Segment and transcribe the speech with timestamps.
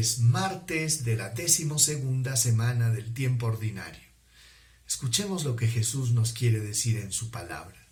[0.00, 4.08] es martes de la decimosegunda semana del tiempo ordinario.
[4.88, 7.86] Escuchemos lo que Jesús nos quiere decir en su palabra.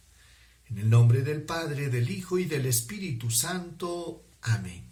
[0.70, 4.24] En el nombre del Padre, del Hijo y del Espíritu Santo.
[4.40, 4.84] Amén.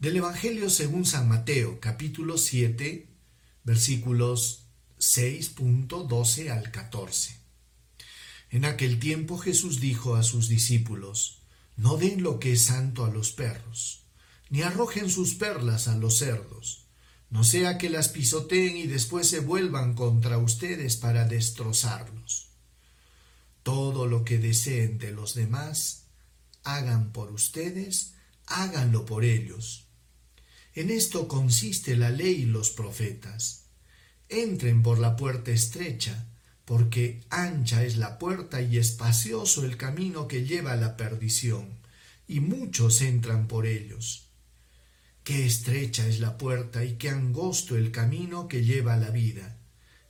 [0.00, 3.08] Del Evangelio según San Mateo, capítulo 7,
[3.62, 4.66] versículos
[4.98, 7.38] 6.12 al 14.
[8.50, 11.42] En aquel tiempo Jesús dijo a sus discípulos,
[11.76, 14.03] No den lo que es santo a los perros,
[14.50, 16.86] ni arrojen sus perlas a los cerdos,
[17.30, 22.50] no sea que las pisoteen y después se vuelvan contra ustedes para destrozarlos.
[23.62, 26.04] Todo lo que deseen de los demás,
[26.62, 28.14] hagan por ustedes,
[28.46, 29.88] háganlo por ellos.
[30.74, 33.64] En esto consiste la ley y los profetas.
[34.28, 36.26] Entren por la puerta estrecha,
[36.64, 41.78] porque ancha es la puerta y espacioso el camino que lleva a la perdición,
[42.26, 44.23] y muchos entran por ellos.
[45.24, 49.56] Qué estrecha es la puerta y qué angosto el camino que lleva a la vida,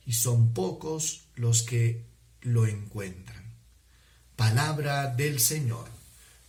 [0.05, 2.05] y son pocos los que
[2.41, 3.55] lo encuentran.
[4.35, 5.89] Palabra del Señor.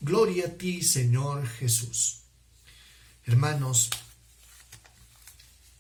[0.00, 2.22] Gloria a ti, Señor Jesús.
[3.24, 3.88] Hermanos,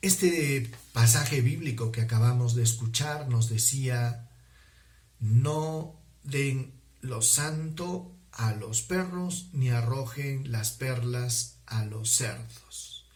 [0.00, 4.30] este pasaje bíblico que acabamos de escuchar nos decía,
[5.18, 13.06] no den lo santo a los perros ni arrojen las perlas a los cerdos.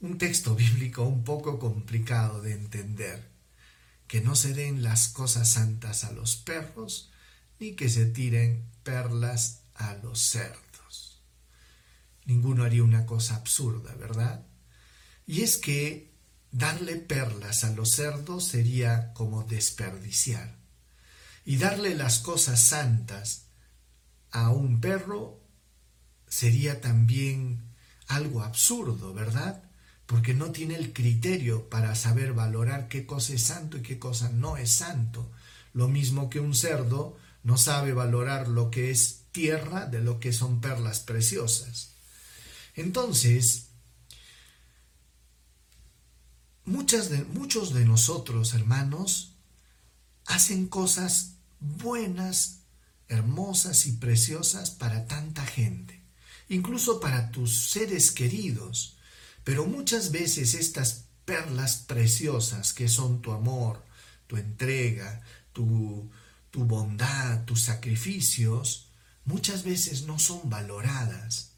[0.00, 3.30] Un texto bíblico un poco complicado de entender,
[4.06, 7.10] que no se den las cosas santas a los perros
[7.58, 11.22] ni que se tiren perlas a los cerdos.
[12.24, 14.46] Ninguno haría una cosa absurda, ¿verdad?
[15.26, 16.12] Y es que
[16.50, 20.58] darle perlas a los cerdos sería como desperdiciar.
[21.44, 23.46] Y darle las cosas santas
[24.30, 25.40] a un perro
[26.28, 27.71] sería también
[28.14, 29.62] algo absurdo, ¿verdad?
[30.06, 34.30] Porque no tiene el criterio para saber valorar qué cosa es santo y qué cosa
[34.30, 35.30] no es santo.
[35.72, 40.32] Lo mismo que un cerdo no sabe valorar lo que es tierra de lo que
[40.32, 41.92] son perlas preciosas.
[42.74, 43.68] Entonces,
[46.64, 49.32] de, muchos de nosotros, hermanos,
[50.26, 52.58] hacen cosas buenas,
[53.08, 56.01] hermosas y preciosas para tanta gente,
[56.52, 58.96] incluso para tus seres queridos,
[59.42, 63.82] pero muchas veces estas perlas preciosas que son tu amor,
[64.26, 66.10] tu entrega, tu,
[66.50, 68.90] tu bondad, tus sacrificios,
[69.24, 71.52] muchas veces no son valoradas.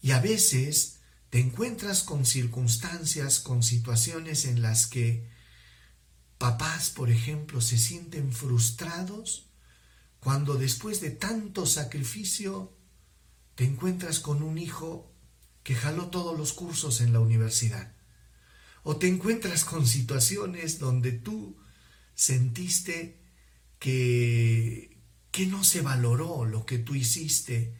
[0.00, 5.28] Y a veces te encuentras con circunstancias, con situaciones en las que
[6.38, 9.46] papás, por ejemplo, se sienten frustrados
[10.20, 12.77] cuando después de tanto sacrificio
[13.58, 15.12] te encuentras con un hijo
[15.64, 17.92] que jaló todos los cursos en la universidad.
[18.84, 21.56] O te encuentras con situaciones donde tú
[22.14, 23.18] sentiste
[23.80, 24.96] que,
[25.32, 27.74] que no se valoró lo que tú hiciste,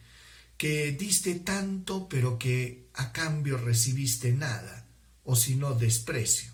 [0.57, 4.85] que diste tanto pero que a cambio recibiste nada,
[5.23, 6.51] o si no desprecio.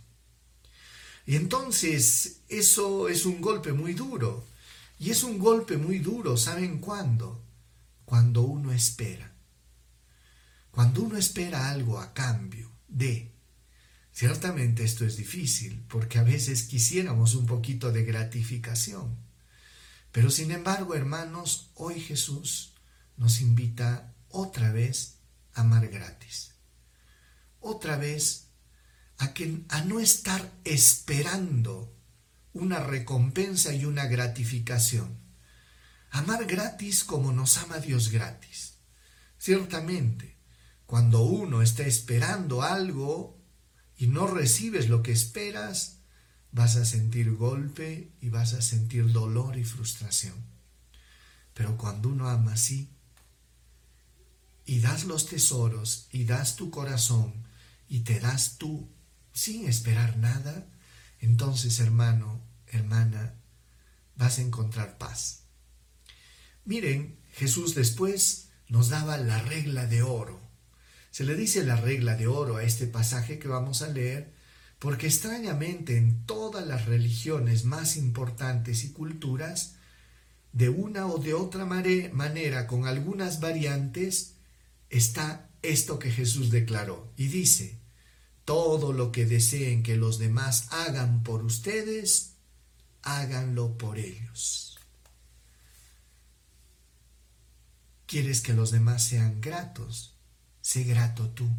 [1.25, 4.45] Y entonces eso es un golpe muy duro.
[4.99, 7.44] Y es un golpe muy duro, ¿saben cuándo?
[8.05, 9.33] Cuando uno espera.
[10.71, 13.33] Cuando uno espera algo a cambio de.
[14.11, 19.17] Ciertamente esto es difícil, porque a veces quisiéramos un poquito de gratificación.
[20.11, 22.75] Pero sin embargo, hermanos, hoy Jesús
[23.17, 25.17] nos invita otra vez
[25.53, 26.55] a amar gratis.
[27.59, 28.47] Otra vez
[29.17, 31.93] a, que, a no estar esperando
[32.53, 35.24] una recompensa y una gratificación.
[36.15, 38.77] Amar gratis como nos ama Dios gratis.
[39.37, 40.37] Ciertamente,
[40.85, 43.37] cuando uno está esperando algo
[43.97, 45.97] y no recibes lo que esperas,
[46.53, 50.41] vas a sentir golpe y vas a sentir dolor y frustración.
[51.53, 52.95] Pero cuando uno ama así,
[54.65, 57.45] y das los tesoros y das tu corazón
[57.89, 58.89] y te das tú
[59.33, 60.65] sin esperar nada,
[61.19, 63.33] entonces hermano, hermana,
[64.15, 65.44] vas a encontrar paz.
[66.65, 70.41] Miren, Jesús después nos daba la regla de oro.
[71.11, 74.35] Se le dice la regla de oro a este pasaje que vamos a leer
[74.79, 79.75] porque extrañamente en todas las religiones más importantes y culturas,
[80.51, 84.35] de una o de otra manera, con algunas variantes,
[84.89, 87.79] está esto que Jesús declaró y dice,
[88.45, 92.35] todo lo que deseen que los demás hagan por ustedes,
[93.01, 94.64] háganlo por ellos.
[98.07, 100.17] Quieres que los demás sean gratos.
[100.61, 101.49] Sé grato tú.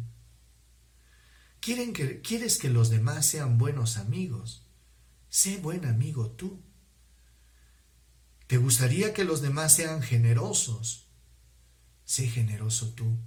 [1.59, 4.65] Quieren que, quieres que los demás sean buenos amigos.
[5.29, 6.63] Sé buen amigo tú.
[8.47, 11.07] ¿Te gustaría que los demás sean generosos?
[12.05, 13.17] Sé generoso tú.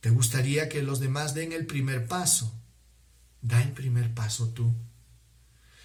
[0.00, 2.62] ¿Te gustaría que los demás den el primer paso?
[3.40, 4.74] Da el primer paso tú.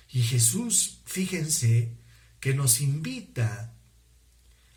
[0.09, 1.97] Y Jesús, fíjense,
[2.39, 3.72] que nos invita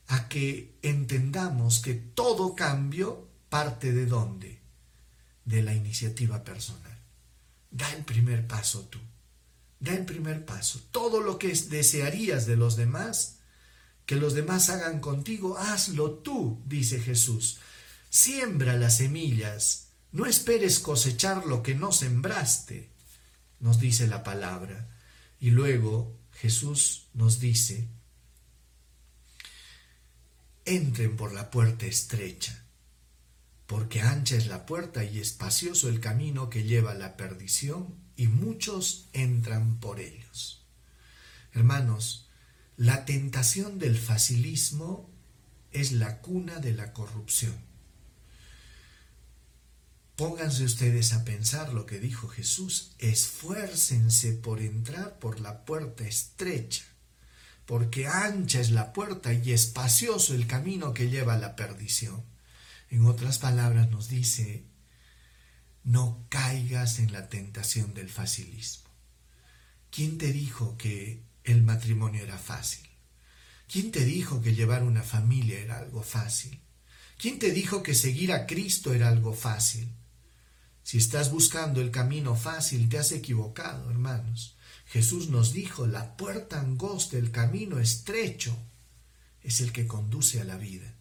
[0.08, 4.60] a que entendamos que todo cambio parte de dónde?
[5.44, 6.98] De la iniciativa personal.
[7.70, 8.98] Da el primer paso tú.
[9.80, 10.80] Da el primer paso.
[10.90, 13.38] Todo lo que desearías de los demás,
[14.06, 17.58] que los demás hagan contigo, hazlo tú, dice Jesús.
[18.08, 22.90] Siembra las semillas, no esperes cosechar lo que no sembraste,
[23.60, 24.88] nos dice la palabra.
[25.38, 27.88] Y luego Jesús nos dice,
[30.66, 32.64] entren por la puerta estrecha,
[33.66, 38.28] porque ancha es la puerta y espacioso el camino que lleva a la perdición, y
[38.28, 40.66] muchos entran por ellos.
[41.52, 42.28] Hermanos,
[42.76, 45.10] la tentación del facilismo
[45.72, 47.54] es la cuna de la corrupción.
[50.16, 52.92] Pónganse ustedes a pensar lo que dijo Jesús.
[52.98, 56.84] Esfuércense por entrar por la puerta estrecha,
[57.66, 62.24] porque ancha es la puerta y espacioso el camino que lleva a la perdición.
[62.90, 64.64] En otras palabras nos dice,
[65.82, 68.88] no caigas en la tentación del facilismo.
[69.90, 72.88] ¿Quién te dijo que el matrimonio era fácil?
[73.68, 76.60] ¿Quién te dijo que llevar una familia era algo fácil?
[77.18, 79.92] ¿Quién te dijo que seguir a Cristo era algo fácil?
[80.82, 84.55] Si estás buscando el camino fácil, te has equivocado, hermanos.
[84.86, 88.56] Jesús nos dijo, la puerta angosta, el camino estrecho,
[89.42, 90.94] es el que conduce a la vida.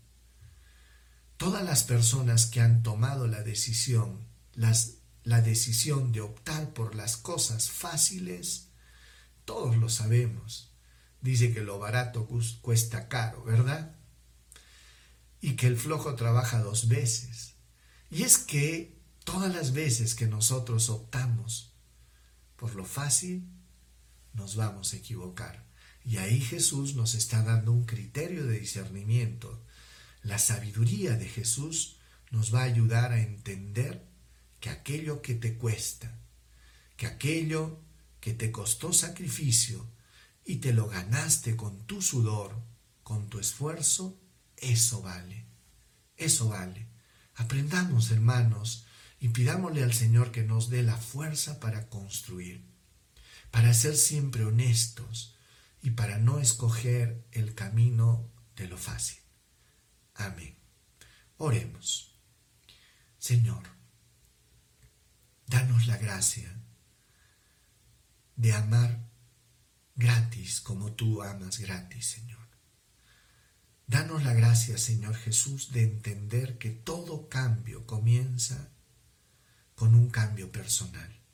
[1.37, 7.17] Todas las personas que han tomado la decisión, las, la decisión de optar por las
[7.17, 8.69] cosas fáciles,
[9.45, 10.71] todos lo sabemos.
[11.21, 12.27] Dice que lo barato
[12.61, 13.95] cuesta caro, ¿verdad?
[15.41, 17.55] Y que el flojo trabaja dos veces.
[18.09, 18.95] Y es que
[19.25, 21.73] Todas las veces que nosotros optamos
[22.55, 23.49] por lo fácil,
[24.35, 25.65] nos vamos a equivocar.
[26.03, 29.65] Y ahí Jesús nos está dando un criterio de discernimiento.
[30.21, 31.97] La sabiduría de Jesús
[32.29, 34.07] nos va a ayudar a entender
[34.59, 36.19] que aquello que te cuesta,
[36.95, 37.81] que aquello
[38.19, 39.89] que te costó sacrificio
[40.43, 42.61] y te lo ganaste con tu sudor,
[43.03, 44.19] con tu esfuerzo,
[44.57, 45.45] eso vale.
[46.17, 46.87] Eso vale.
[47.35, 48.85] Aprendamos, hermanos,
[49.19, 52.63] y pidámosle al Señor que nos dé la fuerza para construir,
[53.55, 55.33] para ser siempre honestos
[55.81, 59.21] y para no escoger el camino de lo fácil.
[60.13, 60.57] Amén.
[61.37, 62.19] Oremos.
[63.17, 63.63] Señor,
[65.47, 66.53] danos la gracia
[68.35, 69.09] de amar
[69.95, 72.49] gratis como tú amas gratis, Señor.
[73.87, 78.73] Danos la gracia, Señor Jesús, de entender que todo cambio comienza
[79.75, 81.24] con un cambio personal.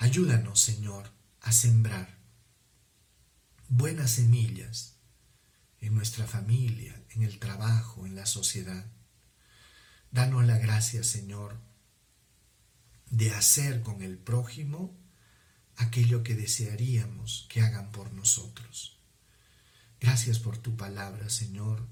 [0.00, 2.16] Ayúdanos, Señor, a sembrar
[3.68, 4.96] buenas semillas
[5.78, 8.90] en nuestra familia, en el trabajo, en la sociedad.
[10.10, 11.60] Danos la gracia, Señor,
[13.10, 14.98] de hacer con el prójimo
[15.76, 19.02] aquello que desearíamos que hagan por nosotros.
[20.00, 21.86] Gracias por tu palabra, Señor,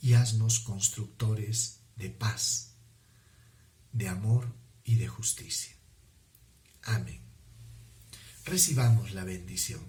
[0.00, 2.76] y haznos constructores de paz
[3.92, 4.50] de amor
[4.82, 5.77] y de justicia.
[6.88, 7.20] Amén.
[8.46, 9.82] Recibamos la bendición.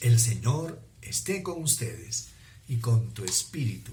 [0.00, 2.28] El Señor esté con ustedes
[2.68, 3.92] y con tu espíritu.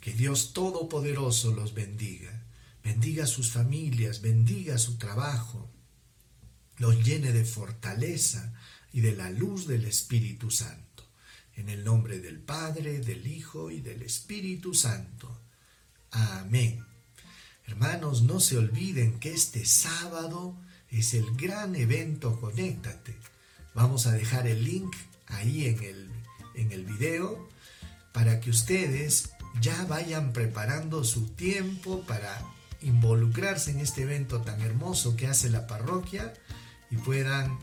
[0.00, 2.44] Que Dios Todopoderoso los bendiga,
[2.84, 5.70] bendiga sus familias, bendiga su trabajo,
[6.76, 8.52] los llene de fortaleza
[8.92, 11.08] y de la luz del Espíritu Santo.
[11.54, 15.40] En el nombre del Padre, del Hijo y del Espíritu Santo.
[16.10, 16.84] Amén.
[17.66, 20.60] Hermanos, no se olviden que este sábado
[20.92, 23.16] es el gran evento Conéctate.
[23.74, 24.94] Vamos a dejar el link
[25.26, 26.10] ahí en el,
[26.54, 27.48] en el video
[28.12, 29.30] para que ustedes
[29.60, 32.42] ya vayan preparando su tiempo para
[32.82, 36.32] involucrarse en este evento tan hermoso que hace la parroquia
[36.90, 37.58] y puedan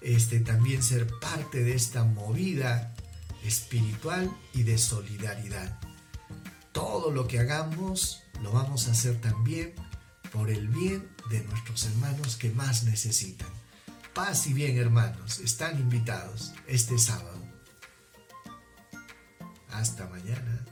[0.00, 2.94] este, también ser parte de esta movida
[3.44, 5.78] espiritual y de solidaridad.
[6.72, 9.72] Todo lo que hagamos lo vamos a hacer también
[10.32, 13.48] por el bien de nuestros hermanos que más necesitan.
[14.14, 17.42] Paz y bien, hermanos, están invitados este sábado.
[19.70, 20.64] Hasta mañana.